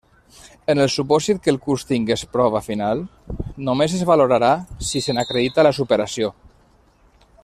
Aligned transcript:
En 0.73 0.79
el 0.85 0.87
supòsit 0.93 1.41
que 1.47 1.51
el 1.55 1.59
curs 1.65 1.83
tingués 1.89 2.23
prova 2.37 2.61
final, 2.69 3.03
només 3.69 3.95
es 3.99 4.03
valorarà 4.13 4.51
si 4.91 5.03
se 5.09 5.17
n'acredita 5.19 5.67
la 5.69 5.77
superació. 5.83 6.33